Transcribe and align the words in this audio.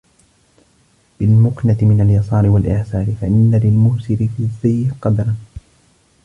بِالْمُكْنَةِ 1.19 1.77
مِنْ 1.81 2.01
الْيَسَارِ 2.01 2.45
وَالْإِعْسَارِ 2.47 3.05
فَإِنَّ 3.21 3.59
لِلْمُوسِرِ 3.63 4.17
فِي 4.37 4.43
الزِّيِّ 4.43 4.91
قَدْرًا 5.01 5.35